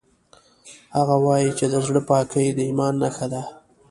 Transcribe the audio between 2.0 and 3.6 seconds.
پاکۍ د ایمان نښه ده